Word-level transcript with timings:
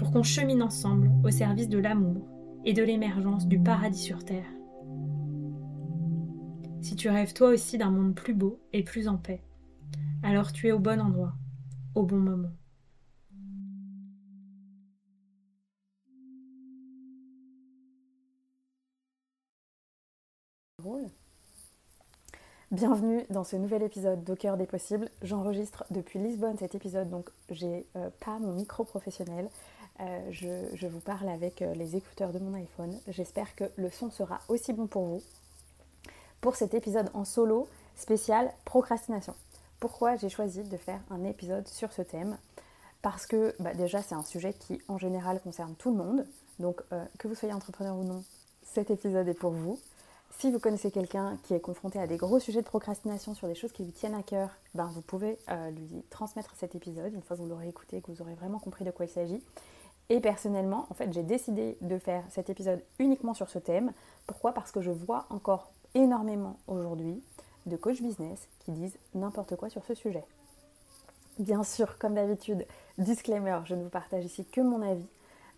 pour 0.00 0.12
qu'on 0.12 0.22
chemine 0.22 0.62
ensemble 0.62 1.10
au 1.22 1.30
service 1.30 1.68
de 1.68 1.76
l'amour 1.76 2.26
et 2.64 2.72
de 2.72 2.82
l'émergence 2.82 3.46
du 3.46 3.60
paradis 3.60 4.00
sur 4.00 4.24
Terre. 4.24 4.50
Si 6.80 6.96
tu 6.96 7.10
rêves 7.10 7.34
toi 7.34 7.50
aussi 7.50 7.76
d'un 7.76 7.90
monde 7.90 8.14
plus 8.14 8.32
beau 8.32 8.62
et 8.72 8.82
plus 8.82 9.08
en 9.08 9.18
paix, 9.18 9.44
alors 10.22 10.52
tu 10.52 10.68
es 10.68 10.72
au 10.72 10.78
bon 10.78 11.02
endroit, 11.02 11.34
au 11.94 12.04
bon 12.04 12.16
moment. 12.16 12.48
Bienvenue 22.72 23.26
dans 23.30 23.42
ce 23.42 23.56
nouvel 23.56 23.82
épisode 23.82 24.22
d'Au 24.22 24.36
des 24.56 24.64
possibles. 24.64 25.10
J'enregistre 25.22 25.84
depuis 25.90 26.20
Lisbonne 26.20 26.56
cet 26.56 26.76
épisode, 26.76 27.10
donc 27.10 27.28
j'ai 27.50 27.84
euh, 27.96 28.10
pas 28.24 28.38
mon 28.38 28.52
micro 28.52 28.84
professionnel. 28.84 29.48
Euh, 30.00 30.30
je, 30.30 30.86
vous 30.86 31.00
parle 31.00 31.28
avec 31.28 31.62
euh, 31.62 31.74
les 31.74 31.96
écouteurs 31.96 32.32
de 32.32 32.38
mon 32.38 32.54
iPhone. 32.54 32.98
J'espère 33.08 33.54
que 33.54 33.64
le 33.76 33.90
son 33.90 34.10
sera 34.10 34.40
aussi 34.48 34.72
bon 34.72 34.86
pour 34.86 35.04
vous. 35.04 35.22
Pour 36.40 36.56
cet 36.56 36.74
épisode 36.74 37.10
en 37.12 37.24
solo 37.24 37.68
spécial 37.96 38.50
procrastination. 38.64 39.34
Pourquoi 39.78 40.16
j'ai 40.16 40.30
choisi 40.30 40.62
de 40.62 40.76
faire 40.76 41.00
un 41.10 41.24
épisode 41.24 41.68
sur 41.68 41.92
ce 41.92 42.02
thème? 42.02 42.38
Parce 43.02 43.26
que 43.26 43.54
bah, 43.60 43.74
déjà 43.74 44.02
c'est 44.02 44.14
un 44.14 44.22
sujet 44.22 44.54
qui 44.54 44.80
en 44.88 44.96
général 44.98 45.40
concerne 45.40 45.74
tout 45.74 45.90
le 45.90 45.96
monde. 45.96 46.26
Donc 46.58 46.82
que 47.18 47.28
vous 47.28 47.34
soyez 47.34 47.54
entrepreneur 47.54 47.96
ou 47.96 48.04
non, 48.04 48.22
cet 48.62 48.90
épisode 48.90 49.28
est 49.28 49.34
pour 49.34 49.52
vous. 49.52 49.78
Si 50.38 50.50
vous 50.50 50.58
connaissez 50.58 50.90
quelqu'un 50.90 51.36
qui 51.42 51.54
est 51.54 51.60
confronté 51.60 51.98
à 51.98 52.06
des 52.06 52.16
gros 52.16 52.38
sujets 52.38 52.62
de 52.62 52.66
procrastination 52.66 53.34
sur 53.34 53.46
des 53.46 53.54
choses 53.54 53.72
qui 53.72 53.84
lui 53.84 53.92
tiennent 53.92 54.14
à 54.14 54.22
cœur, 54.22 54.48
ben 54.74 54.86
vous 54.94 55.02
pouvez 55.02 55.38
euh, 55.50 55.70
lui 55.70 56.02
transmettre 56.08 56.54
cet 56.56 56.74
épisode 56.74 57.12
une 57.12 57.20
fois 57.20 57.36
que 57.36 57.42
vous 57.42 57.48
l'aurez 57.48 57.68
écouté, 57.68 58.00
que 58.00 58.10
vous 58.10 58.22
aurez 58.22 58.34
vraiment 58.34 58.58
compris 58.58 58.84
de 58.84 58.90
quoi 58.90 59.04
il 59.04 59.10
s'agit. 59.10 59.42
Et 60.10 60.20
personnellement, 60.20 60.86
en 60.90 60.94
fait, 60.94 61.12
j'ai 61.12 61.22
décidé 61.22 61.78
de 61.80 61.96
faire 61.96 62.24
cet 62.30 62.50
épisode 62.50 62.82
uniquement 62.98 63.32
sur 63.32 63.48
ce 63.48 63.60
thème. 63.60 63.92
Pourquoi? 64.26 64.52
Parce 64.52 64.72
que 64.72 64.82
je 64.82 64.90
vois 64.90 65.26
encore 65.30 65.70
énormément 65.94 66.56
aujourd'hui 66.66 67.22
de 67.66 67.76
coach 67.76 68.02
business 68.02 68.48
qui 68.58 68.72
disent 68.72 68.98
n'importe 69.14 69.54
quoi 69.54 69.70
sur 69.70 69.84
ce 69.84 69.94
sujet. 69.94 70.24
Bien 71.38 71.62
sûr, 71.62 71.96
comme 71.98 72.14
d'habitude, 72.14 72.66
disclaimer, 72.98 73.60
je 73.64 73.74
ne 73.76 73.84
vous 73.84 73.88
partage 73.88 74.24
ici 74.24 74.44
que 74.44 74.60
mon 74.60 74.82
avis. 74.82 75.06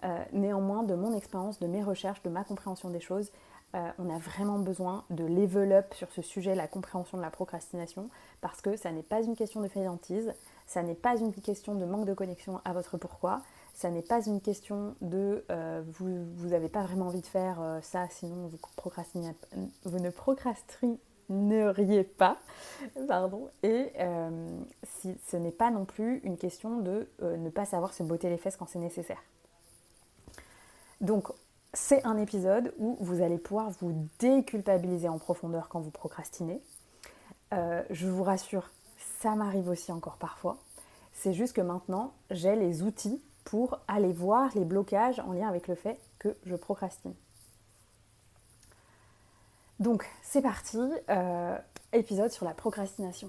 Euh, 0.04 0.22
néanmoins, 0.32 0.82
de 0.82 0.94
mon 0.94 1.16
expérience, 1.16 1.58
de 1.60 1.66
mes 1.66 1.82
recherches, 1.82 2.22
de 2.22 2.28
ma 2.28 2.44
compréhension 2.44 2.90
des 2.90 3.00
choses, 3.00 3.30
euh, 3.74 3.90
on 3.98 4.10
a 4.10 4.18
vraiment 4.18 4.58
besoin 4.58 5.04
de 5.10 5.24
level 5.24 5.72
up 5.72 5.94
sur 5.94 6.10
ce 6.12 6.20
sujet, 6.20 6.54
la 6.54 6.66
compréhension 6.66 7.16
de 7.16 7.22
la 7.22 7.30
procrastination, 7.30 8.10
parce 8.40 8.60
que 8.60 8.76
ça 8.76 8.90
n'est 8.90 9.02
pas 9.02 9.22
une 9.22 9.36
question 9.36 9.60
de 9.60 9.68
fainéantise, 9.68 10.34
ça 10.66 10.82
n'est 10.82 10.94
pas 10.94 11.16
une 11.16 11.32
question 11.32 11.74
de 11.74 11.84
manque 11.84 12.04
de 12.04 12.14
connexion 12.14 12.60
à 12.64 12.72
votre 12.72 12.98
pourquoi, 12.98 13.42
ça 13.74 13.90
n'est 13.90 14.02
pas 14.02 14.24
une 14.26 14.40
question 14.40 14.94
de 15.00 15.44
euh, 15.50 15.82
vous 15.86 16.48
n'avez 16.48 16.68
pas 16.68 16.82
vraiment 16.82 17.06
envie 17.06 17.20
de 17.20 17.26
faire 17.26 17.60
euh, 17.60 17.80
ça, 17.80 18.06
sinon 18.10 18.48
vous, 18.48 18.58
vous 19.84 19.98
ne 19.98 20.10
procrastineriez 20.10 22.04
pas, 22.04 22.38
pardon, 23.08 23.48
et 23.62 23.92
si, 24.82 25.16
ce 25.26 25.36
n'est 25.36 25.50
pas 25.50 25.70
non 25.70 25.84
plus 25.84 26.20
une 26.24 26.36
question 26.36 26.80
de 26.80 27.08
ne 27.22 27.50
pas 27.50 27.64
savoir 27.64 27.94
se 27.94 28.02
botter 28.02 28.28
les 28.28 28.38
fesses 28.38 28.56
quand 28.56 28.68
c'est 28.68 28.78
nécessaire. 28.78 29.22
Donc 31.00 31.32
c'est 31.74 32.04
un 32.04 32.16
épisode 32.18 32.74
où 32.78 32.96
vous 33.00 33.22
allez 33.22 33.38
pouvoir 33.38 33.70
vous 33.80 34.08
déculpabiliser 34.18 35.08
en 35.08 35.18
profondeur 35.18 35.68
quand 35.68 35.80
vous 35.80 35.90
procrastinez. 35.90 36.60
Euh, 37.52 37.82
je 37.90 38.08
vous 38.08 38.22
rassure, 38.22 38.70
ça 39.20 39.34
m'arrive 39.34 39.68
aussi 39.68 39.90
encore 39.90 40.16
parfois. 40.16 40.58
C'est 41.12 41.32
juste 41.32 41.54
que 41.54 41.60
maintenant, 41.60 42.12
j'ai 42.30 42.56
les 42.56 42.82
outils 42.82 43.20
pour 43.44 43.80
aller 43.88 44.12
voir 44.12 44.50
les 44.54 44.64
blocages 44.64 45.20
en 45.20 45.32
lien 45.32 45.48
avec 45.48 45.68
le 45.68 45.74
fait 45.74 45.98
que 46.18 46.36
je 46.44 46.54
procrastine. 46.56 47.14
Donc, 49.80 50.08
c'est 50.22 50.42
parti, 50.42 50.78
euh, 51.10 51.58
épisode 51.92 52.30
sur 52.30 52.44
la 52.44 52.54
procrastination. 52.54 53.28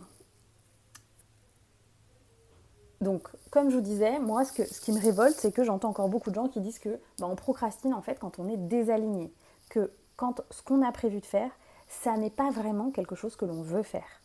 Donc, 3.01 3.27
comme 3.49 3.69
je 3.69 3.75
vous 3.75 3.81
disais, 3.81 4.19
moi, 4.19 4.45
ce, 4.45 4.79
qui 4.79 4.91
me 4.91 4.99
révolte, 4.99 5.35
c'est 5.37 5.51
que 5.51 5.63
j'entends 5.63 5.89
encore 5.89 6.09
beaucoup 6.09 6.29
de 6.29 6.35
gens 6.35 6.47
qui 6.47 6.61
disent 6.61 6.79
que 6.79 6.99
bah, 7.19 7.27
on 7.27 7.35
procrastine 7.35 7.93
en 7.93 8.01
fait 8.01 8.17
quand 8.19 8.39
on 8.39 8.47
est 8.47 8.57
désaligné, 8.57 9.33
que 9.69 9.91
quand 10.15 10.41
ce 10.51 10.61
qu'on 10.61 10.81
a 10.81 10.91
prévu 10.91 11.19
de 11.19 11.25
faire, 11.25 11.51
ça 11.87 12.15
n'est 12.17 12.29
pas 12.29 12.49
vraiment 12.49 12.91
quelque 12.91 13.15
chose 13.15 13.35
que 13.35 13.45
l'on 13.45 13.61
veut 13.61 13.83
faire. 13.83 14.21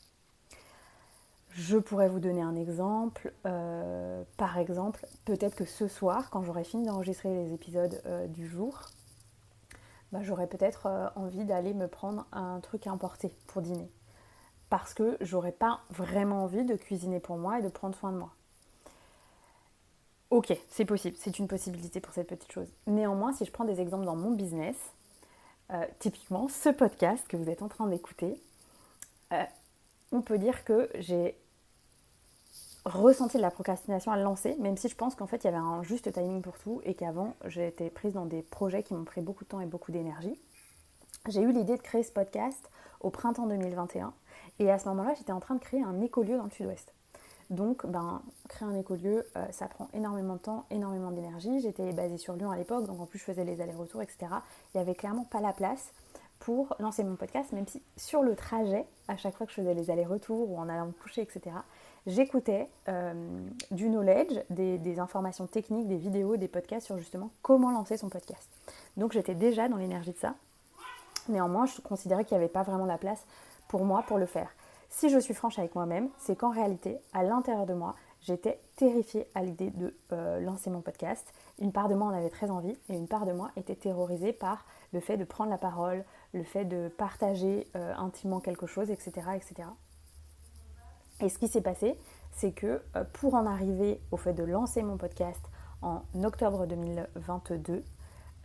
Je 1.58 1.76
pourrais 1.76 2.08
vous 2.08 2.20
donner 2.20 2.40
un 2.40 2.54
exemple. 2.54 3.32
Euh, 3.44 4.22
par 4.36 4.58
exemple, 4.58 5.04
peut-être 5.24 5.56
que 5.56 5.64
ce 5.64 5.88
soir, 5.88 6.30
quand 6.30 6.44
j'aurai 6.44 6.62
fini 6.62 6.86
d'enregistrer 6.86 7.34
les 7.34 7.52
épisodes 7.52 8.00
euh, 8.06 8.28
du 8.28 8.46
jour, 8.46 8.82
bah, 10.12 10.20
j'aurais 10.22 10.46
peut-être 10.46 10.86
euh, 10.86 11.08
envie 11.16 11.44
d'aller 11.44 11.74
me 11.74 11.88
prendre 11.88 12.26
un 12.30 12.60
truc 12.60 12.86
à 12.86 12.92
emporter 12.92 13.32
pour 13.48 13.60
dîner. 13.60 13.90
Parce 14.70 14.94
que 14.94 15.16
j'aurais 15.20 15.50
pas 15.50 15.80
vraiment 15.90 16.44
envie 16.44 16.64
de 16.64 16.76
cuisiner 16.76 17.18
pour 17.18 17.38
moi 17.38 17.58
et 17.58 17.62
de 17.62 17.68
prendre 17.68 17.96
soin 17.96 18.12
de 18.12 18.18
moi. 18.18 18.30
Ok, 20.30 20.56
c'est 20.68 20.84
possible, 20.84 21.16
c'est 21.18 21.40
une 21.40 21.48
possibilité 21.48 22.00
pour 22.00 22.14
cette 22.14 22.28
petite 22.28 22.52
chose. 22.52 22.68
Néanmoins, 22.86 23.32
si 23.32 23.44
je 23.44 23.50
prends 23.50 23.64
des 23.64 23.80
exemples 23.80 24.04
dans 24.04 24.14
mon 24.14 24.30
business, 24.30 24.76
typiquement 25.98 26.48
ce 26.48 26.68
podcast 26.68 27.26
que 27.26 27.36
vous 27.36 27.50
êtes 27.50 27.62
en 27.62 27.68
train 27.68 27.86
d'écouter, 27.88 28.40
on 30.12 30.20
peut 30.20 30.38
dire 30.38 30.64
que 30.64 30.90
j'ai 30.98 31.34
ressenti 32.88 33.36
de 33.36 33.42
la 33.42 33.50
procrastination 33.50 34.12
à 34.12 34.16
le 34.16 34.22
lancer, 34.22 34.56
même 34.58 34.76
si 34.76 34.88
je 34.88 34.96
pense 34.96 35.14
qu'en 35.14 35.26
fait 35.26 35.44
il 35.44 35.44
y 35.44 35.48
avait 35.48 35.56
un 35.56 35.82
juste 35.82 36.12
timing 36.12 36.42
pour 36.42 36.58
tout 36.58 36.80
et 36.84 36.94
qu'avant 36.94 37.34
j'ai 37.46 37.68
été 37.68 37.90
prise 37.90 38.14
dans 38.14 38.26
des 38.26 38.42
projets 38.42 38.82
qui 38.82 38.94
m'ont 38.94 39.04
pris 39.04 39.20
beaucoup 39.20 39.44
de 39.44 39.48
temps 39.48 39.60
et 39.60 39.66
beaucoup 39.66 39.92
d'énergie. 39.92 40.40
J'ai 41.28 41.42
eu 41.42 41.52
l'idée 41.52 41.76
de 41.76 41.82
créer 41.82 42.02
ce 42.02 42.12
podcast 42.12 42.70
au 43.00 43.10
printemps 43.10 43.46
2021 43.46 44.12
et 44.58 44.70
à 44.70 44.78
ce 44.78 44.88
moment-là 44.88 45.14
j'étais 45.14 45.32
en 45.32 45.40
train 45.40 45.54
de 45.54 45.60
créer 45.60 45.82
un 45.82 46.00
écolieu 46.00 46.36
dans 46.36 46.44
le 46.44 46.50
sud-ouest. 46.50 46.92
Donc, 47.50 47.86
ben, 47.86 48.20
créer 48.48 48.68
un 48.68 48.74
écolieu, 48.74 49.26
euh, 49.36 49.46
ça 49.52 49.68
prend 49.68 49.88
énormément 49.94 50.34
de 50.34 50.40
temps, 50.40 50.66
énormément 50.70 51.10
d'énergie. 51.10 51.60
J'étais 51.60 51.92
basée 51.92 52.18
sur 52.18 52.34
Lyon 52.34 52.50
à 52.50 52.56
l'époque, 52.56 52.86
donc 52.86 53.00
en 53.00 53.06
plus 53.06 53.18
je 53.18 53.24
faisais 53.24 53.44
les 53.44 53.62
allers-retours, 53.62 54.02
etc. 54.02 54.26
Il 54.74 54.76
n'y 54.76 54.80
avait 54.82 54.94
clairement 54.94 55.24
pas 55.24 55.40
la 55.40 55.54
place 55.54 55.92
pour 56.40 56.76
lancer 56.78 57.04
mon 57.04 57.16
podcast, 57.16 57.52
même 57.52 57.66
si 57.66 57.82
sur 57.96 58.22
le 58.22 58.36
trajet, 58.36 58.86
à 59.08 59.16
chaque 59.16 59.34
fois 59.34 59.46
que 59.46 59.52
je 59.52 59.60
faisais 59.60 59.74
les 59.74 59.90
allers-retours 59.90 60.50
ou 60.50 60.58
en 60.58 60.68
allant 60.68 60.86
me 60.86 60.92
coucher, 60.92 61.22
etc., 61.22 61.56
j'écoutais 62.08 62.68
euh, 62.88 63.12
du 63.70 63.88
knowledge, 63.88 64.40
des, 64.50 64.98
informations 64.98 65.46
techniques, 65.46 65.86
des 65.86 65.96
vidéos, 65.96 66.36
des 66.36 66.48
podcasts 66.48 66.86
sur 66.86 66.98
justement 66.98 67.30
comment 67.42 67.70
lancer 67.70 67.96
son 67.96 68.08
podcast. 68.08 68.48
Donc 68.96 69.12
j'étais 69.12 69.34
déjà 69.34 69.68
dans 69.68 69.76
l'énergie 69.76 70.12
de 70.12 70.18
ça. 70.18 70.34
Néanmoins, 71.28 71.66
je 71.66 71.80
considérais 71.82 72.24
qu'il 72.24 72.36
n'y 72.36 72.42
avait 72.42 72.52
pas 72.52 72.62
vraiment 72.62 72.86
la 72.86 72.98
place 72.98 73.24
pour 73.68 73.84
moi 73.84 74.02
pour 74.08 74.18
le 74.18 74.26
faire. 74.26 74.48
Si 74.88 75.10
je 75.10 75.18
suis 75.18 75.34
franche 75.34 75.58
avec 75.58 75.74
moi-même, 75.74 76.08
c'est 76.16 76.34
qu'en 76.34 76.50
réalité, 76.50 76.96
à 77.12 77.22
l'intérieur 77.22 77.66
de 77.66 77.74
moi, 77.74 77.94
j'étais 78.22 78.58
terrifiée 78.76 79.28
à 79.34 79.42
l'idée 79.42 79.70
de 79.70 79.94
euh, 80.12 80.40
lancer 80.40 80.70
mon 80.70 80.80
podcast. 80.80 81.30
Une 81.60 81.72
part 81.72 81.90
de 81.90 81.94
moi 81.94 82.08
en 82.08 82.14
avait 82.14 82.30
très 82.30 82.50
envie 82.50 82.76
et 82.88 82.94
une 82.94 83.06
part 83.06 83.26
de 83.26 83.32
moi 83.32 83.50
était 83.56 83.76
terrorisée 83.76 84.32
par 84.32 84.64
le 84.94 85.00
fait 85.00 85.18
de 85.18 85.24
prendre 85.24 85.50
la 85.50 85.58
parole, 85.58 86.04
le 86.32 86.42
fait 86.42 86.64
de 86.64 86.88
partager 86.88 87.68
euh, 87.76 87.94
intimement 87.96 88.40
quelque 88.40 88.66
chose, 88.66 88.90
etc., 88.90 89.12
etc. 89.36 89.68
Et 91.20 91.28
ce 91.28 91.38
qui 91.38 91.48
s'est 91.48 91.60
passé, 91.60 91.96
c'est 92.32 92.52
que 92.52 92.80
euh, 92.96 93.04
pour 93.14 93.34
en 93.34 93.46
arriver 93.46 94.00
au 94.12 94.16
fait 94.16 94.32
de 94.32 94.44
lancer 94.44 94.82
mon 94.82 94.96
podcast 94.96 95.40
en 95.82 96.02
octobre 96.22 96.66
2022, 96.66 97.82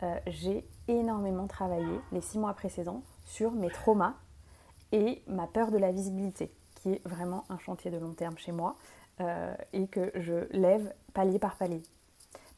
euh, 0.02 0.18
j'ai 0.26 0.66
énormément 0.88 1.46
travaillé 1.46 2.00
les 2.10 2.20
six 2.20 2.38
mois 2.38 2.54
précédents 2.54 3.02
sur 3.24 3.52
mes 3.52 3.70
traumas 3.70 4.14
et 4.90 5.22
ma 5.28 5.46
peur 5.46 5.70
de 5.70 5.78
la 5.78 5.92
visibilité, 5.92 6.52
qui 6.74 6.94
est 6.94 7.06
vraiment 7.06 7.44
un 7.48 7.58
chantier 7.58 7.90
de 7.92 7.98
long 7.98 8.12
terme 8.12 8.36
chez 8.38 8.52
moi 8.52 8.76
euh, 9.20 9.54
et 9.72 9.86
que 9.86 10.10
je 10.16 10.48
lève 10.50 10.92
palier 11.12 11.38
par 11.38 11.56
palier. 11.56 11.82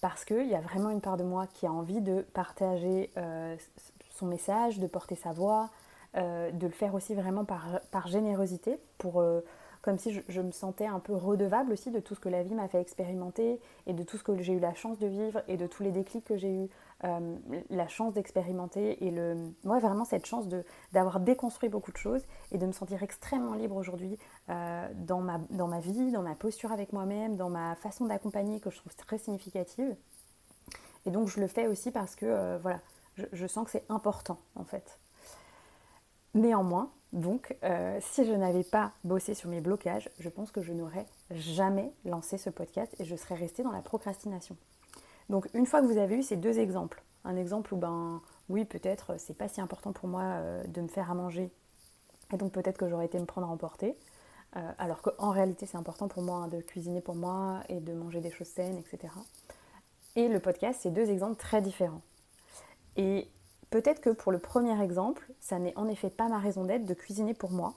Parce 0.00 0.24
qu'il 0.24 0.48
y 0.48 0.54
a 0.54 0.60
vraiment 0.60 0.90
une 0.90 1.02
part 1.02 1.18
de 1.18 1.24
moi 1.24 1.46
qui 1.46 1.66
a 1.66 1.72
envie 1.72 2.00
de 2.00 2.22
partager 2.32 3.10
son 4.10 4.26
message, 4.26 4.78
de 4.78 4.86
porter 4.86 5.16
sa 5.16 5.32
voix, 5.32 5.70
de 6.14 6.66
le 6.66 6.70
faire 6.70 6.94
aussi 6.94 7.14
vraiment 7.14 7.46
par, 7.46 7.80
par 7.90 8.06
générosité, 8.06 8.78
pour 8.98 9.24
comme 9.86 9.98
si 9.98 10.20
je, 10.26 10.40
me 10.40 10.50
sentais 10.50 10.86
un 10.86 10.98
peu 10.98 11.14
redevable 11.14 11.72
aussi 11.72 11.92
de 11.92 12.00
tout 12.00 12.16
ce 12.16 12.20
que 12.20 12.28
la 12.28 12.42
vie 12.42 12.56
m'a 12.56 12.66
fait 12.66 12.80
expérimenter 12.80 13.60
et 13.86 13.92
de 13.92 14.02
tout 14.02 14.16
ce 14.16 14.24
que 14.24 14.36
j'ai 14.42 14.52
eu 14.52 14.58
la 14.58 14.74
chance 14.74 14.98
de 14.98 15.06
vivre 15.06 15.44
et 15.46 15.56
de 15.56 15.68
tous 15.68 15.84
les 15.84 15.92
déclics 15.92 16.24
que 16.24 16.36
j'ai 16.36 16.64
eu 16.64 16.68
euh, 17.04 17.36
la 17.70 17.86
chance 17.86 18.12
d'expérimenter 18.12 19.06
et 19.06 19.12
le, 19.12 19.36
moi 19.62 19.78
vraiment 19.78 20.04
cette 20.04 20.26
chance 20.26 20.48
d'avoir 20.90 21.20
déconstruit 21.20 21.68
beaucoup 21.68 21.92
de 21.92 21.98
choses 21.98 22.22
et 22.50 22.58
de 22.58 22.66
me 22.66 22.72
sentir 22.72 23.04
extrêmement 23.04 23.54
libre 23.54 23.76
aujourd'hui 23.76 24.18
euh, 24.48 24.88
dans, 24.96 25.20
ma, 25.20 25.38
dans 25.50 25.68
ma 25.68 25.78
vie, 25.78 26.10
dans 26.10 26.22
ma 26.22 26.34
posture 26.34 26.72
avec 26.72 26.92
moi-même, 26.92 27.36
dans 27.36 27.48
ma 27.48 27.76
façon 27.76 28.06
d'accompagner 28.06 28.58
que 28.58 28.70
je 28.70 28.78
trouve 28.78 28.96
très 28.96 29.18
significative. 29.18 29.94
Et 31.04 31.12
donc 31.12 31.28
je 31.28 31.38
le 31.38 31.46
fais 31.46 31.68
aussi 31.68 31.92
parce 31.92 32.16
que 32.16 32.26
euh, 32.26 32.58
voilà, 32.60 32.80
je 33.32 33.46
sens 33.46 33.64
que 33.66 33.70
c'est 33.70 33.86
important 33.88 34.40
en 34.56 34.64
fait. 34.64 34.98
Néanmoins, 36.34 36.90
donc, 37.12 37.56
euh, 37.62 37.98
si 38.00 38.24
je 38.24 38.32
n'avais 38.32 38.64
pas 38.64 38.92
bossé 39.04 39.34
sur 39.34 39.48
mes 39.48 39.60
blocages, 39.60 40.10
je 40.18 40.28
pense 40.28 40.50
que 40.50 40.60
je 40.60 40.72
n'aurais 40.72 41.06
jamais 41.30 41.92
lancé 42.04 42.36
ce 42.36 42.50
podcast 42.50 42.94
et 42.98 43.04
je 43.04 43.16
serais 43.16 43.36
restée 43.36 43.62
dans 43.62 43.72
la 43.72 43.80
procrastination. 43.80 44.56
Donc, 45.28 45.48
une 45.54 45.66
fois 45.66 45.80
que 45.80 45.86
vous 45.86 45.98
avez 45.98 46.16
eu 46.16 46.22
ces 46.22 46.36
deux 46.36 46.58
exemples, 46.58 47.02
un 47.24 47.36
exemple 47.36 47.74
où, 47.74 47.76
ben, 47.76 48.20
oui, 48.48 48.64
peut-être 48.64 49.18
c'est 49.18 49.36
pas 49.36 49.48
si 49.48 49.60
important 49.60 49.92
pour 49.92 50.08
moi 50.08 50.22
euh, 50.22 50.64
de 50.64 50.80
me 50.80 50.88
faire 50.88 51.10
à 51.10 51.14
manger, 51.14 51.50
et 52.32 52.36
donc 52.36 52.52
peut-être 52.52 52.78
que 52.78 52.88
j'aurais 52.88 53.06
été 53.06 53.18
me 53.18 53.24
prendre 53.24 53.46
à 53.46 53.50
emporter, 53.50 53.96
euh, 54.56 54.72
alors 54.78 55.02
qu'en 55.02 55.30
réalité 55.30 55.66
c'est 55.66 55.76
important 55.76 56.08
pour 56.08 56.22
moi 56.22 56.38
hein, 56.38 56.48
de 56.48 56.60
cuisiner 56.60 57.00
pour 57.00 57.14
moi 57.14 57.62
et 57.68 57.80
de 57.80 57.92
manger 57.92 58.20
des 58.20 58.30
choses 58.30 58.48
saines, 58.48 58.78
etc. 58.78 59.12
Et 60.16 60.28
le 60.28 60.40
podcast, 60.40 60.80
c'est 60.82 60.90
deux 60.90 61.10
exemples 61.10 61.36
très 61.36 61.60
différents. 61.60 62.02
Peut-être 63.70 64.00
que 64.00 64.10
pour 64.10 64.32
le 64.32 64.38
premier 64.38 64.80
exemple, 64.82 65.26
ça 65.40 65.58
n'est 65.58 65.76
en 65.76 65.88
effet 65.88 66.10
pas 66.10 66.28
ma 66.28 66.38
raison 66.38 66.64
d'être 66.64 66.84
de 66.84 66.94
cuisiner 66.94 67.34
pour 67.34 67.50
moi. 67.50 67.74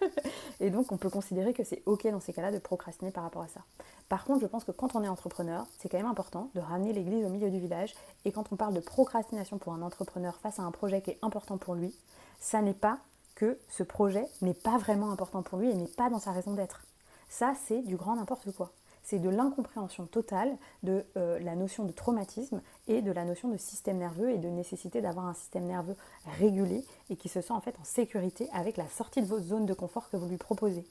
et 0.60 0.70
donc 0.70 0.92
on 0.92 0.96
peut 0.96 1.10
considérer 1.10 1.52
que 1.52 1.64
c'est 1.64 1.82
ok 1.86 2.08
dans 2.10 2.20
ces 2.20 2.32
cas-là 2.32 2.50
de 2.50 2.58
procrastiner 2.58 3.10
par 3.10 3.22
rapport 3.22 3.42
à 3.42 3.48
ça. 3.48 3.60
Par 4.08 4.24
contre, 4.24 4.40
je 4.40 4.46
pense 4.46 4.64
que 4.64 4.72
quand 4.72 4.96
on 4.96 5.04
est 5.04 5.08
entrepreneur, 5.08 5.66
c'est 5.78 5.88
quand 5.88 5.98
même 5.98 6.06
important 6.06 6.50
de 6.54 6.60
ramener 6.60 6.92
l'église 6.92 7.24
au 7.24 7.28
milieu 7.28 7.50
du 7.50 7.60
village. 7.60 7.94
Et 8.24 8.32
quand 8.32 8.52
on 8.52 8.56
parle 8.56 8.74
de 8.74 8.80
procrastination 8.80 9.58
pour 9.58 9.72
un 9.72 9.82
entrepreneur 9.82 10.36
face 10.40 10.58
à 10.58 10.62
un 10.62 10.72
projet 10.72 11.00
qui 11.00 11.10
est 11.10 11.18
important 11.22 11.58
pour 11.58 11.74
lui, 11.74 11.94
ça 12.40 12.60
n'est 12.60 12.74
pas 12.74 12.98
que 13.36 13.58
ce 13.68 13.82
projet 13.82 14.26
n'est 14.42 14.54
pas 14.54 14.78
vraiment 14.78 15.12
important 15.12 15.42
pour 15.42 15.58
lui 15.58 15.70
et 15.70 15.74
n'est 15.74 15.86
pas 15.86 16.10
dans 16.10 16.18
sa 16.18 16.32
raison 16.32 16.54
d'être. 16.54 16.82
Ça, 17.28 17.54
c'est 17.66 17.82
du 17.82 17.96
grand 17.96 18.16
n'importe 18.16 18.50
quoi 18.52 18.72
c'est 19.02 19.18
de 19.18 19.28
l'incompréhension 19.28 20.06
totale 20.06 20.56
de 20.82 21.04
euh, 21.16 21.38
la 21.40 21.54
notion 21.56 21.84
de 21.84 21.92
traumatisme 21.92 22.60
et 22.88 23.02
de 23.02 23.12
la 23.12 23.24
notion 23.24 23.48
de 23.48 23.56
système 23.56 23.98
nerveux 23.98 24.30
et 24.30 24.38
de 24.38 24.48
nécessité 24.48 25.00
d'avoir 25.00 25.26
un 25.26 25.34
système 25.34 25.64
nerveux 25.64 25.96
régulé 26.38 26.84
et 27.08 27.16
qui 27.16 27.28
se 27.28 27.40
sent 27.40 27.52
en 27.52 27.60
fait 27.60 27.74
en 27.80 27.84
sécurité 27.84 28.48
avec 28.52 28.76
la 28.76 28.88
sortie 28.88 29.22
de 29.22 29.26
vos 29.26 29.40
zones 29.40 29.66
de 29.66 29.74
confort 29.74 30.10
que 30.10 30.16
vous 30.16 30.28
lui 30.28 30.36
proposez. 30.36 30.84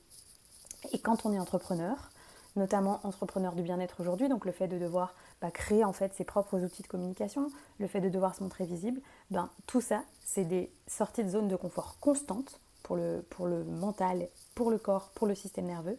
Et 0.92 1.00
quand 1.00 1.26
on 1.26 1.34
est 1.34 1.40
entrepreneur, 1.40 2.10
notamment 2.56 3.00
entrepreneur 3.04 3.54
du 3.54 3.62
bien-être 3.62 4.00
aujourd'hui, 4.00 4.30
donc 4.30 4.46
le 4.46 4.52
fait 4.52 4.68
de 4.68 4.78
devoir 4.78 5.14
bah, 5.42 5.52
créer 5.52 5.84
en 5.84 5.94
fait 5.94 6.14
ses 6.14 6.24
propres 6.24 6.60
outils 6.60 6.84
de 6.84 6.88
communication, 6.88 7.52
le 7.80 7.88
fait 7.88 8.02
de 8.02 8.10
devoir 8.10 8.36
se 8.36 8.44
montrer 8.44 8.66
visible, 8.66 9.02
ben, 9.32 9.50
tout 9.68 9.82
ça, 9.82 10.04
c'est 10.24 10.46
des 10.46 10.72
sorties 10.88 11.24
de 11.24 11.30
zone 11.30 11.48
de 11.48 11.56
confort 11.56 11.98
constantes 12.00 12.60
pour 12.84 12.96
le, 12.96 13.24
pour 13.30 13.48
le 13.48 13.64
mental, 13.64 14.28
pour 14.56 14.72
le 14.72 14.78
corps, 14.78 15.10
pour 15.16 15.28
le 15.28 15.36
système 15.36 15.66
nerveux, 15.66 15.98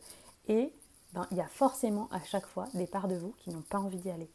et 0.48 0.72
ben, 1.12 1.26
il 1.30 1.36
y 1.36 1.40
a 1.40 1.46
forcément 1.46 2.08
à 2.10 2.20
chaque 2.20 2.46
fois 2.46 2.66
des 2.74 2.86
parts 2.86 3.08
de 3.08 3.16
vous 3.16 3.34
qui 3.38 3.50
n'ont 3.50 3.62
pas 3.62 3.78
envie 3.78 3.98
d'y 3.98 4.10
aller. 4.10 4.30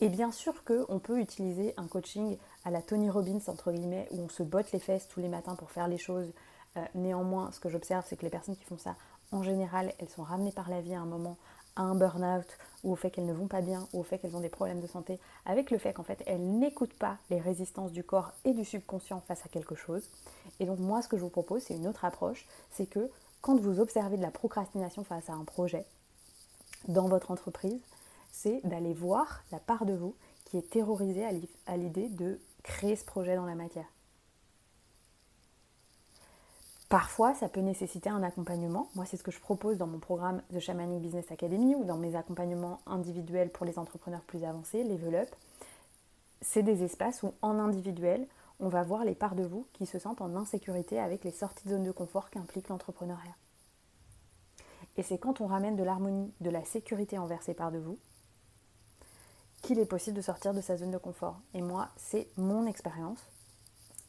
Et 0.00 0.08
bien 0.08 0.32
sûr 0.32 0.64
qu'on 0.64 0.98
peut 0.98 1.20
utiliser 1.20 1.74
un 1.76 1.86
coaching 1.86 2.36
à 2.64 2.70
la 2.70 2.82
Tony 2.82 3.08
Robbins, 3.08 3.40
entre 3.46 3.72
guillemets, 3.72 4.08
où 4.10 4.20
on 4.20 4.28
se 4.28 4.42
botte 4.42 4.72
les 4.72 4.80
fesses 4.80 5.08
tous 5.08 5.20
les 5.20 5.28
matins 5.28 5.54
pour 5.54 5.70
faire 5.70 5.88
les 5.88 5.98
choses. 5.98 6.32
Euh, 6.76 6.84
néanmoins, 6.94 7.52
ce 7.52 7.60
que 7.60 7.68
j'observe, 7.68 8.04
c'est 8.08 8.16
que 8.16 8.24
les 8.24 8.30
personnes 8.30 8.56
qui 8.56 8.64
font 8.64 8.78
ça, 8.78 8.96
en 9.30 9.42
général, 9.42 9.92
elles 9.98 10.08
sont 10.08 10.22
ramenées 10.22 10.52
par 10.52 10.68
la 10.68 10.80
vie 10.80 10.94
à 10.94 11.00
un 11.00 11.06
moment 11.06 11.36
à 11.76 11.82
un 11.82 11.94
burn-out 11.94 12.46
ou 12.84 12.92
au 12.92 12.96
fait 12.96 13.10
qu'elles 13.10 13.26
ne 13.26 13.32
vont 13.32 13.46
pas 13.46 13.60
bien 13.60 13.86
ou 13.92 14.00
au 14.00 14.02
fait 14.02 14.18
qu'elles 14.18 14.36
ont 14.36 14.40
des 14.40 14.48
problèmes 14.48 14.80
de 14.80 14.86
santé, 14.86 15.18
avec 15.46 15.70
le 15.70 15.78
fait 15.78 15.92
qu'en 15.92 16.02
fait 16.02 16.22
elles 16.26 16.42
n'écoutent 16.42 16.94
pas 16.94 17.18
les 17.30 17.40
résistances 17.40 17.92
du 17.92 18.04
corps 18.04 18.32
et 18.44 18.52
du 18.52 18.64
subconscient 18.64 19.20
face 19.26 19.44
à 19.44 19.48
quelque 19.48 19.74
chose. 19.74 20.08
Et 20.60 20.66
donc 20.66 20.78
moi 20.78 21.02
ce 21.02 21.08
que 21.08 21.16
je 21.16 21.22
vous 21.22 21.30
propose 21.30 21.62
c'est 21.62 21.74
une 21.74 21.86
autre 21.86 22.04
approche, 22.04 22.46
c'est 22.70 22.86
que 22.86 23.10
quand 23.42 23.60
vous 23.60 23.80
observez 23.80 24.16
de 24.16 24.22
la 24.22 24.30
procrastination 24.30 25.04
face 25.04 25.28
à 25.28 25.34
un 25.34 25.44
projet 25.44 25.84
dans 26.88 27.08
votre 27.08 27.30
entreprise, 27.30 27.80
c'est 28.32 28.60
d'aller 28.64 28.94
voir 28.94 29.42
la 29.52 29.58
part 29.58 29.84
de 29.84 29.92
vous 29.92 30.14
qui 30.46 30.56
est 30.56 30.70
terrorisée 30.70 31.26
à 31.66 31.76
l'idée 31.76 32.08
de 32.08 32.40
créer 32.62 32.96
ce 32.96 33.04
projet 33.04 33.36
dans 33.36 33.44
la 33.44 33.54
matière. 33.54 33.86
Parfois, 36.88 37.34
ça 37.34 37.48
peut 37.48 37.60
nécessiter 37.60 38.10
un 38.10 38.22
accompagnement. 38.22 38.90
Moi, 38.94 39.06
c'est 39.06 39.16
ce 39.16 39.22
que 39.22 39.30
je 39.30 39.40
propose 39.40 39.78
dans 39.78 39.86
mon 39.86 39.98
programme 39.98 40.42
The 40.52 40.60
Shamanic 40.60 41.00
Business 41.00 41.32
Academy 41.32 41.74
ou 41.74 41.84
dans 41.84 41.96
mes 41.96 42.14
accompagnements 42.14 42.80
individuels 42.86 43.50
pour 43.50 43.64
les 43.64 43.78
entrepreneurs 43.78 44.20
plus 44.20 44.44
avancés, 44.44 44.84
Level 44.84 45.14
Up. 45.14 45.28
C'est 46.42 46.62
des 46.62 46.82
espaces 46.82 47.22
où, 47.22 47.32
en 47.40 47.58
individuel, 47.58 48.28
on 48.60 48.68
va 48.68 48.82
voir 48.82 49.04
les 49.04 49.14
parts 49.14 49.34
de 49.34 49.44
vous 49.44 49.66
qui 49.72 49.86
se 49.86 49.98
sentent 49.98 50.20
en 50.20 50.34
insécurité 50.36 50.98
avec 50.98 51.24
les 51.24 51.30
sorties 51.30 51.64
de 51.64 51.70
zone 51.70 51.84
de 51.84 51.92
confort 51.92 52.30
qu'implique 52.30 52.68
l'entrepreneuriat. 52.68 53.36
Et 54.96 55.02
c'est 55.02 55.18
quand 55.18 55.40
on 55.40 55.46
ramène 55.46 55.76
de 55.76 55.82
l'harmonie, 55.82 56.32
de 56.40 56.50
la 56.50 56.64
sécurité 56.64 57.18
envers 57.18 57.42
ces 57.42 57.54
parts 57.54 57.72
de 57.72 57.78
vous, 57.78 57.98
qu'il 59.62 59.78
est 59.78 59.86
possible 59.86 60.16
de 60.16 60.22
sortir 60.22 60.52
de 60.52 60.60
sa 60.60 60.76
zone 60.76 60.90
de 60.90 60.98
confort. 60.98 61.40
Et 61.54 61.62
moi, 61.62 61.88
c'est 61.96 62.28
mon 62.36 62.66
expérience. 62.66 63.20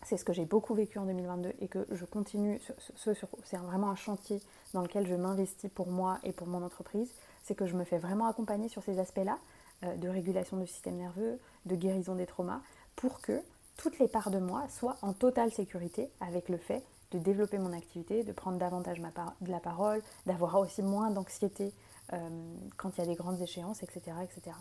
C'est 0.06 0.18
ce 0.18 0.26
que 0.26 0.34
j'ai 0.34 0.46
beaucoup 0.46 0.74
vécu 0.74 1.00
en 1.00 1.06
2022 1.06 1.54
et 1.62 1.68
que 1.68 1.88
je 1.92 2.04
continue. 2.04 2.60
C'est 2.98 3.58
vraiment 3.58 3.90
un 3.90 3.96
chantier 3.96 4.42
dans 4.74 4.82
lequel 4.82 5.08
je 5.08 5.16
m'investis 5.16 5.72
pour 5.72 5.88
moi 5.88 6.20
et 6.24 6.34
pour 6.34 6.48
mon 6.48 6.64
entreprise. 6.64 7.10
C'est 7.44 7.56
que 7.56 7.68
je 7.68 7.76
me 7.76 7.86
fais 7.86 8.00
vraiment 8.00 8.26
accompagner 8.26 8.68
sur 8.68 8.84
ces 8.84 9.00
aspects-là 9.00 9.38
euh, 9.84 9.96
de 9.96 10.10
régulation 10.10 10.58
du 10.58 10.68
système 10.68 10.98
nerveux, 10.98 11.40
de 11.66 11.76
guérison 11.76 12.16
des 12.16 12.26
traumas, 12.26 12.62
pour 12.96 13.22
que 13.22 13.42
toutes 13.78 14.00
les 14.00 14.08
parts 14.08 14.32
de 14.32 14.40
moi 14.40 14.68
soient 14.70 14.98
en 15.02 15.14
totale 15.14 15.52
sécurité 15.52 16.12
avec 16.20 16.50
le 16.50 16.58
fait 16.58 16.84
de 17.12 17.20
développer 17.20 17.60
mon 17.60 17.74
activité, 17.74 18.24
de 18.24 18.32
prendre 18.32 18.58
davantage 18.58 19.00
de 19.00 19.52
la 19.52 19.60
parole, 19.60 20.02
d'avoir 20.26 20.60
aussi 20.60 20.82
moins 20.82 21.12
d'anxiété 21.12 21.74
euh, 22.12 22.30
quand 22.78 22.98
il 22.98 23.02
y 23.02 23.04
a 23.04 23.08
des 23.08 23.16
grandes 23.16 23.42
échéances, 23.42 23.84
etc., 23.84 24.18
etc. 24.24 24.56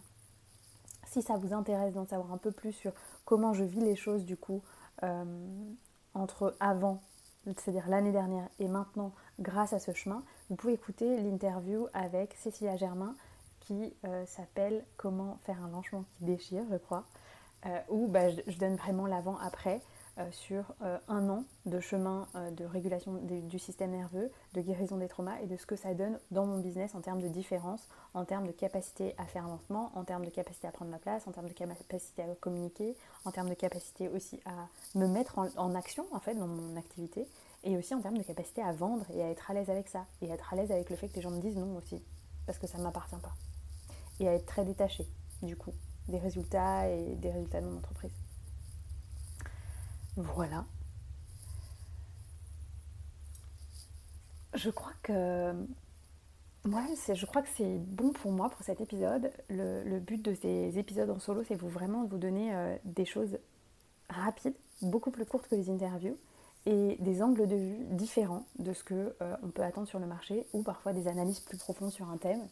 Si 1.06 1.22
ça 1.22 1.36
vous 1.36 1.52
intéresse 1.52 1.94
d'en 1.94 2.06
savoir 2.06 2.32
un 2.32 2.38
peu 2.38 2.52
plus 2.52 2.72
sur 2.72 2.92
comment 3.24 3.52
je 3.52 3.64
vis 3.64 3.80
les 3.80 3.96
choses 3.96 4.24
du 4.24 4.36
coup 4.36 4.62
euh, 5.02 5.24
entre 6.14 6.54
avant, 6.60 7.02
c'est-à-dire 7.44 7.88
l'année 7.88 8.12
dernière 8.12 8.48
et 8.58 8.68
maintenant 8.68 9.12
grâce 9.40 9.72
à 9.72 9.78
ce 9.78 9.92
chemin, 9.92 10.22
vous 10.48 10.56
pouvez 10.56 10.74
écouter 10.74 11.20
l'interview 11.20 11.88
avec 11.92 12.34
Cécilia 12.34 12.76
Germain 12.76 13.16
qui 13.60 13.94
euh, 14.04 14.24
s'appelle 14.26 14.84
Comment 14.96 15.38
faire 15.44 15.62
un 15.62 15.68
lancement 15.68 16.04
qui 16.16 16.24
déchire, 16.24 16.64
je 16.70 16.76
crois. 16.76 17.04
Euh, 17.64 17.80
où 17.90 18.08
bah, 18.08 18.28
je, 18.28 18.58
donne 18.58 18.74
vraiment 18.74 19.06
l'avant-après 19.06 19.80
euh, 20.18 20.28
sur 20.32 20.74
euh, 20.82 20.98
un 21.06 21.28
an 21.28 21.44
de 21.64 21.78
chemin 21.78 22.26
de 22.56 22.64
régulation 22.64 23.20
du 23.22 23.58
système 23.60 23.92
nerveux, 23.92 24.32
de 24.54 24.60
guérison 24.60 24.96
des 24.96 25.06
traumas 25.06 25.38
et 25.40 25.46
de 25.46 25.56
ce 25.56 25.64
que 25.64 25.76
ça 25.76 25.94
donne 25.94 26.18
dans 26.32 26.44
mon 26.44 26.58
business 26.58 26.96
en 26.96 27.00
termes 27.00 27.22
de 27.22 27.28
différence, 27.28 27.88
en 28.14 28.24
termes 28.24 28.48
de 28.48 28.52
capacité 28.52 29.14
à 29.16 29.26
faire 29.26 29.44
un 29.46 29.50
lancement, 29.50 29.92
en 29.94 30.02
termes 30.02 30.24
de 30.24 30.30
capacité 30.30 30.66
à 30.66 30.72
prendre 30.72 30.90
ma 30.90 30.98
place, 30.98 31.28
en 31.28 31.30
termes 31.30 31.46
de 31.46 31.52
capacité 31.52 32.22
à 32.22 32.34
communiquer, 32.40 32.96
en 33.24 33.30
termes 33.30 33.48
de 33.48 33.54
capacité 33.54 34.08
aussi 34.08 34.40
à 34.44 34.66
me 34.98 35.06
mettre 35.06 35.38
en, 35.38 35.74
action 35.76 36.04
en 36.10 36.18
fait 36.18 36.34
dans 36.34 36.48
mon 36.48 36.76
activité 36.76 37.28
et 37.62 37.76
aussi 37.76 37.94
en 37.94 38.00
termes 38.00 38.18
de 38.18 38.24
capacité 38.24 38.60
à 38.60 38.72
vendre 38.72 39.06
et 39.14 39.22
à 39.22 39.30
être 39.30 39.52
à 39.52 39.54
l'aise 39.54 39.70
avec 39.70 39.86
ça 39.86 40.04
et 40.20 40.32
à 40.32 40.34
être 40.34 40.52
à 40.52 40.56
l'aise 40.56 40.72
avec 40.72 40.90
le 40.90 40.96
fait 40.96 41.08
que 41.08 41.14
les 41.14 41.22
gens 41.22 41.30
me 41.30 41.40
disent 41.40 41.56
non 41.56 41.76
aussi 41.76 42.02
parce 42.44 42.58
que 42.58 42.66
ça 42.66 42.78
ne 42.78 42.82
m'appartient 42.82 43.14
pas 43.22 43.34
et 44.18 44.28
à 44.28 44.34
être 44.34 44.46
très 44.46 44.64
détaché 44.64 45.06
du 45.42 45.56
coup 45.56 45.72
des 46.12 46.18
résultats 46.18 46.88
et 46.88 47.16
des 47.16 47.30
résultats 47.30 47.60
de 47.60 47.66
mon 47.66 47.78
entreprise. 47.78 48.12
Voilà. 50.16 50.66
Je 54.54 54.68
crois 54.68 54.92
que 55.02 55.52
ouais, 56.66 57.14
je 57.14 57.26
crois 57.26 57.40
que 57.40 57.48
c'est 57.56 57.78
bon 57.78 58.12
pour 58.12 58.30
moi 58.30 58.50
pour 58.50 58.62
cet 58.62 58.82
épisode. 58.82 59.32
Le, 59.48 59.98
but 59.98 60.22
de 60.22 60.34
ces 60.34 60.78
épisodes 60.78 61.08
en 61.08 61.18
solo, 61.18 61.42
c'est 61.48 61.54
vous 61.54 61.70
vraiment 61.70 62.04
vous 62.04 62.18
donner 62.18 62.54
euh, 62.54 62.76
des 62.84 63.06
choses 63.06 63.38
rapides, 64.10 64.54
beaucoup 64.82 65.10
plus 65.10 65.24
courtes 65.24 65.48
que 65.48 65.54
les 65.54 65.70
interviews, 65.70 66.18
et 66.66 66.96
des 67.00 67.22
angles 67.22 67.48
de 67.48 67.56
vue 67.56 67.84
différents 67.90 68.44
de 68.58 68.74
ce 68.74 68.84
que 68.84 69.16
euh, 69.22 69.36
on 69.42 69.48
peut 69.48 69.62
attendre 69.62 69.88
sur 69.88 69.98
le 69.98 70.06
marché, 70.06 70.46
ou 70.52 70.62
parfois 70.62 70.92
des 70.92 71.08
analyses 71.08 71.40
plus 71.40 71.56
profondes 71.56 71.90
sur 71.90 72.08
un 72.10 72.18
thème. 72.18 72.46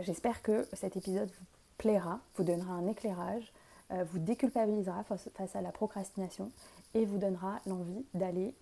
J'espère 0.00 0.42
que 0.42 0.66
cet 0.72 0.96
épisode 0.96 1.30
vous 1.30 1.55
plaira, 1.78 2.20
vous 2.36 2.44
donnera 2.44 2.74
un 2.74 2.86
éclairage, 2.86 3.52
vous 3.90 4.18
déculpabilisera 4.18 5.04
face, 5.04 5.54
à 5.54 5.60
la 5.60 5.70
procrastination 5.70 6.50
et 6.94 7.04
vous 7.04 7.18
donnera 7.18 7.60
l'envie 7.66 8.04
d'aller 8.14 8.52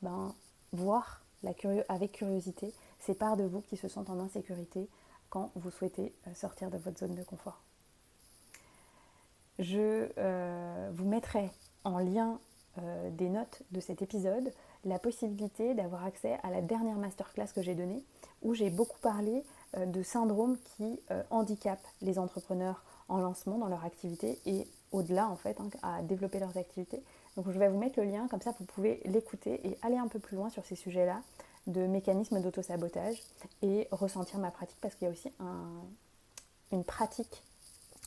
ben, 0.00 0.32
voir 0.72 1.22
la 1.42 1.52
avec 1.88 2.12
curiosité 2.12 2.72
ces 2.98 3.14
parts 3.14 3.36
de 3.36 3.44
vous 3.44 3.60
qui 3.60 3.76
se 3.76 3.86
sentent 3.86 4.08
en 4.08 4.18
insécurité 4.18 4.88
quand 5.28 5.50
vous 5.56 5.70
souhaitez 5.70 6.14
sortir 6.34 6.70
de 6.70 6.78
votre 6.78 6.98
zone 6.98 7.14
de 7.14 7.22
confort. 7.22 7.60
Je 9.58 10.08
vous 10.92 11.04
mettrai 11.06 11.50
en 11.84 11.98
lien 11.98 12.38
euh, 12.78 13.10
des 13.10 13.30
notes 13.30 13.62
de 13.70 13.80
cet 13.80 14.02
épisode 14.02 14.52
la 14.84 14.98
possibilité 14.98 15.72
d'avoir 15.72 16.04
accès 16.04 16.38
à 16.42 16.50
la 16.50 16.60
dernière 16.60 16.96
masterclass 16.96 17.46
que 17.54 17.62
j'ai 17.62 17.74
donnée 17.74 18.04
où 18.42 18.52
j'ai 18.52 18.68
beaucoup 18.68 18.98
parlé 19.00 19.32
euh, 19.32 19.42
de 19.74 20.02
syndromes 20.02 20.56
qui 20.76 21.00
euh, 21.10 21.22
handicapent 21.30 21.86
les 22.02 22.18
entrepreneurs 22.18 22.82
en 23.08 23.18
lancement 23.18 23.58
dans 23.58 23.68
leur 23.68 23.84
activité 23.84 24.38
et 24.46 24.66
au-delà 24.92 25.28
en 25.28 25.36
fait 25.36 25.60
hein, 25.60 25.68
à 25.82 26.02
développer 26.02 26.38
leurs 26.38 26.56
activités. 26.56 27.02
Donc 27.36 27.50
je 27.50 27.58
vais 27.58 27.68
vous 27.68 27.78
mettre 27.78 28.00
le 28.00 28.06
lien, 28.06 28.28
comme 28.28 28.40
ça 28.40 28.54
vous 28.58 28.64
pouvez 28.64 29.00
l'écouter 29.04 29.66
et 29.66 29.78
aller 29.82 29.96
un 29.96 30.08
peu 30.08 30.18
plus 30.18 30.36
loin 30.36 30.48
sur 30.50 30.64
ces 30.64 30.76
sujets-là 30.76 31.20
de 31.66 31.86
mécanismes 31.86 32.40
d'auto-sabotage 32.40 33.20
et 33.62 33.88
ressentir 33.90 34.38
ma 34.38 34.50
pratique 34.50 34.78
parce 34.80 34.94
qu'il 34.94 35.06
y 35.06 35.08
a 35.08 35.12
aussi 35.12 35.30
une 36.72 36.84
pratique 36.84 37.42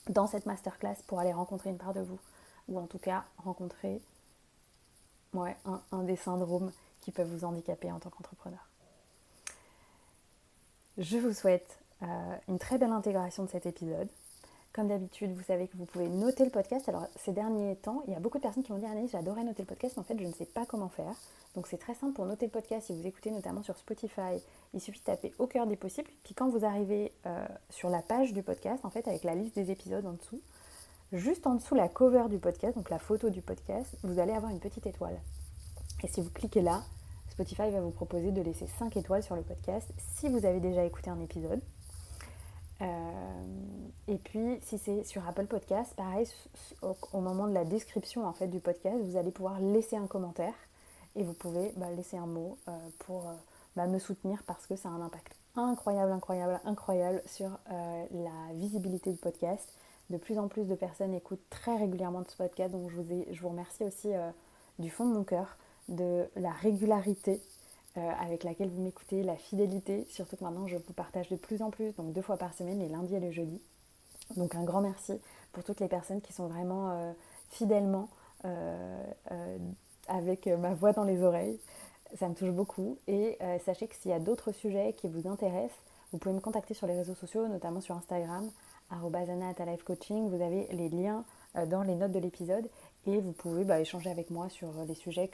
dans 0.08 0.28
cette 0.28 0.46
masterclass 0.46 0.96
pour 1.08 1.20
aller 1.20 1.34
rencontrer 1.34 1.70
une 1.70 1.78
part 1.78 1.94
de 1.94 2.02
vous 2.02 2.20
ou 2.70 2.80
en 2.80 2.88
tout 2.88 3.00
cas 3.00 3.26
rencontrer 3.38 4.02
un, 5.36 6.04
des 6.04 6.16
syndromes 6.16 6.72
qui 7.02 7.12
peuvent 7.12 7.28
vous 7.28 7.46
handicaper 7.46 7.92
en 7.92 8.00
tant 8.00 8.10
qu'entrepreneur. 8.10 8.66
Je 11.00 11.18
vous 11.18 11.32
souhaite 11.32 11.80
euh, 12.04 12.06
une 12.50 12.60
très 12.60 12.78
belle 12.78 12.92
intégration 12.92 13.46
de 13.46 13.50
cet 13.50 13.66
épisode. 13.66 14.10
Comme 14.74 14.90
d'habitude, 14.90 15.32
vous 15.32 15.44
savez 15.44 15.70
que 15.70 15.78
vous 15.78 15.86
pouvez 15.86 16.10
noter 16.10 16.44
le 16.44 16.52
podcast. 16.52 16.90
Alors, 16.90 17.08
ces 17.16 17.32
derniers 17.32 17.78
temps, 17.78 18.04
il 18.06 18.14
y 18.14 18.18
a 18.18 18.20
beaucoup 18.20 18.38
de 18.38 18.44
personnes 18.44 18.64
qui 18.64 18.74
m'ont 18.74 18.80
dit 18.80 18.86
Anaïs, 18.86 19.10
j'adorais 19.10 19.46
noter 19.46 19.62
le 19.62 19.68
podcast, 19.68 19.96
mais 19.96 20.02
en 20.02 20.04
fait, 20.04 20.20
je 20.20 20.28
ne 20.28 20.34
sais 20.34 20.46
pas 20.46 20.66
comment 20.66 20.90
faire. 20.90 21.14
Donc, 21.56 21.68
c'est 21.68 21.78
très 21.78 21.96
simple 21.96 22.12
pour 22.12 22.26
noter 22.26 22.48
le 22.48 22.52
podcast. 22.52 22.88
Si 22.88 22.94
vous 22.94 23.08
écoutez 23.08 23.32
notamment 23.32 23.64
sur 23.64 23.78
Spotify, 23.78 24.44
il 24.74 24.82
suffit 24.82 25.00
de 25.00 25.06
taper 25.06 25.34
au 25.40 25.48
cœur 25.48 25.68
des 25.68 25.78
possibles. 25.78 26.10
Puis, 26.26 26.34
quand 26.34 26.50
vous 26.50 26.66
arrivez 26.66 27.14
euh, 27.26 27.48
sur 27.70 27.90
la 27.90 28.02
page 28.02 28.34
du 28.34 28.44
podcast, 28.44 28.84
en 28.84 28.90
fait, 28.90 29.08
avec 29.08 29.24
la 29.24 29.36
liste 29.36 29.56
des 29.56 29.72
épisodes 29.72 30.06
en 30.06 30.14
dessous, 30.14 30.42
juste 31.14 31.48
en 31.48 31.56
dessous 31.56 31.76
la 31.76 31.88
cover 31.88 32.26
du 32.30 32.40
podcast, 32.40 32.76
donc 32.76 32.90
la 32.90 33.00
photo 33.00 33.30
du 33.30 33.42
podcast, 33.42 33.96
vous 34.04 34.20
allez 34.20 34.34
avoir 34.34 34.52
une 34.52 34.60
petite 34.60 34.86
étoile. 34.86 35.18
Et 36.04 36.10
si 36.10 36.22
vous 36.22 36.30
cliquez 36.30 36.62
là, 36.62 36.84
Spotify 37.40 37.70
va 37.72 37.80
vous 37.80 37.92
proposer 37.92 38.34
de 38.34 38.42
laisser 38.42 38.68
5 38.68 38.98
étoiles 38.98 39.24
sur 39.24 39.34
le 39.38 39.44
podcast 39.44 39.90
si 39.98 40.28
vous 40.28 40.46
avez 40.46 40.60
déjà 40.60 40.84
écouté 40.84 41.10
un 41.10 41.22
épisode. 41.22 41.62
Euh, 42.82 42.86
et 44.10 44.18
puis, 44.18 44.60
si 44.62 44.78
c'est 44.78 45.06
sur 45.06 45.26
Apple 45.26 45.46
Podcast, 45.46 45.94
pareil, 45.96 46.28
au, 46.82 47.22
moment 47.22 47.48
de 47.48 47.54
la 47.54 47.64
description 47.64 48.28
en 48.28 48.34
fait, 48.34 48.48
du 48.48 48.60
podcast, 48.60 48.98
vous 49.02 49.16
allez 49.16 49.32
pouvoir 49.32 49.62
laisser 49.62 49.96
un 49.96 50.06
commentaire 50.06 50.54
et 51.16 51.24
vous 51.24 51.32
pouvez 51.32 51.72
bah, 51.78 51.90
laisser 51.96 52.18
un 52.18 52.26
mot 52.26 52.58
euh, 52.68 52.72
pour 53.06 53.30
euh, 53.30 53.34
bah, 53.78 53.88
me 53.88 54.00
soutenir 54.00 54.44
parce 54.46 54.68
que 54.68 54.76
ça 54.76 54.90
a 54.90 54.92
un 54.92 55.02
impact 55.02 55.34
incroyable, 55.56 56.12
incroyable, 56.12 56.60
incroyable 56.66 57.22
sur 57.26 57.52
la 57.70 58.54
visibilité 58.56 59.12
du 59.12 59.18
podcast. 59.18 59.66
De 60.10 60.18
plus 60.18 60.38
en 60.40 60.50
plus 60.50 60.68
de 60.68 60.76
personnes 60.76 61.14
écoutent 61.14 61.50
très 61.50 61.78
régulièrement 61.78 62.22
ce 62.28 62.36
podcast, 62.36 62.74
donc 62.74 62.90
je 62.90 62.98
vous, 62.98 63.26
je 63.32 63.42
vous 63.42 63.50
remercie 63.50 63.86
aussi 63.86 64.10
du 64.78 64.90
fond 64.90 65.08
de 65.08 65.14
mon 65.14 65.24
cœur 65.24 65.58
de 65.90 66.30
la 66.36 66.52
régularité 66.52 67.42
euh, 67.98 68.12
avec 68.20 68.44
laquelle 68.44 68.70
vous 68.70 68.82
m'écoutez, 68.82 69.24
la 69.24 69.36
fidélité, 69.36 70.06
surtout 70.10 70.38
que 70.38 70.44
maintenant 70.44 70.68
je 70.68 70.78
vous 70.78 70.94
partage 70.94 71.28
de 71.30 71.36
plus 71.36 71.64
en 71.64 71.72
plus, 71.72 71.92
donc 71.96 72.14
deux 72.14 72.22
fois 72.22 72.38
par 72.38 72.54
semaine, 72.54 72.80
les 72.80 72.88
lundis 72.88 73.16
et 73.16 73.20
les 73.20 73.32
jeudis. 73.32 73.62
Donc 74.38 74.54
un 74.54 74.64
grand 74.64 74.82
merci 74.82 75.20
pour 75.52 75.64
toutes 75.64 75.80
les 75.80 75.88
personnes 75.88 76.22
qui 76.22 76.32
sont 76.32 76.48
vraiment 76.48 76.92
euh, 76.92 77.12
fidèlement 77.50 78.08
euh, 78.46 79.04
avec 80.08 80.46
ma 80.46 80.76
voix 80.76 80.94
dans 80.94 81.04
les 81.04 81.24
oreilles. 81.24 81.60
Ça 82.16 82.30
me 82.30 82.36
touche 82.36 82.52
beaucoup. 82.52 82.98
Et 83.08 83.38
sachez 83.66 83.88
que 83.88 83.96
s'il 83.96 84.10
y 84.10 84.14
a 84.14 84.20
d'autres 84.20 84.52
sujets 84.52 84.94
qui 84.94 85.08
vous 85.08 85.28
intéressent, 85.28 85.78
vous 86.12 86.18
pouvez 86.18 86.34
me 86.34 86.40
contacter 86.40 86.74
sur 86.74 86.88
les 86.88 86.96
réseaux 86.96 87.14
sociaux, 87.14 87.48
notamment 87.48 87.82
sur 87.82 87.96
Instagram, 87.96 88.50
coaching. 89.86 90.28
Vous 90.28 90.42
avez 90.42 90.68
les 90.72 90.90
liens 90.90 91.24
dans 91.68 91.84
les 91.84 91.94
notes 91.94 92.12
de 92.12 92.18
l'épisode 92.18 92.68
et 93.06 93.20
vous 93.20 93.32
pouvez 93.32 93.64
bah, 93.64 93.80
échanger 93.80 94.10
avec 94.10 94.30
moi 94.30 94.50
sur 94.50 94.72
les 94.88 94.96
sujets 94.96 95.30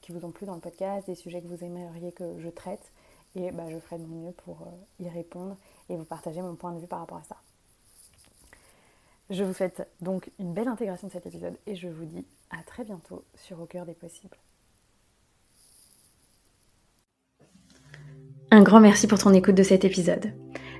qui 0.00 0.12
vous 0.12 0.24
ont 0.24 0.30
plu 0.30 0.46
dans 0.46 0.54
le 0.54 0.60
podcast, 0.60 1.06
des 1.06 1.14
sujets 1.14 1.40
que 1.40 1.48
vous 1.48 1.64
aimeriez 1.64 2.12
que 2.12 2.38
je 2.38 2.48
traite. 2.48 2.92
Et 3.34 3.50
bah, 3.50 3.64
je 3.68 3.78
ferai 3.78 3.98
de 3.98 4.06
mon 4.06 4.26
mieux 4.26 4.32
pour 4.32 4.62
euh, 4.62 5.04
y 5.04 5.08
répondre 5.08 5.56
et 5.88 5.96
vous 5.96 6.04
partager 6.04 6.40
mon 6.40 6.54
point 6.54 6.72
de 6.72 6.80
vue 6.80 6.86
par 6.86 7.00
rapport 7.00 7.18
à 7.18 7.24
ça. 7.24 7.36
Je 9.30 9.44
vous 9.44 9.52
souhaite 9.52 9.86
donc 10.00 10.30
une 10.38 10.54
belle 10.54 10.68
intégration 10.68 11.08
de 11.08 11.12
cet 11.12 11.26
épisode 11.26 11.56
et 11.66 11.76
je 11.76 11.88
vous 11.88 12.06
dis 12.06 12.24
à 12.50 12.62
très 12.62 12.84
bientôt 12.84 13.22
sur 13.34 13.60
Au 13.60 13.66
cœur 13.66 13.84
des 13.84 13.92
possibles. 13.92 14.38
Un 18.50 18.62
grand 18.62 18.80
merci 18.80 19.06
pour 19.06 19.18
ton 19.18 19.34
écoute 19.34 19.54
de 19.54 19.62
cet 19.62 19.84
épisode 19.84 20.32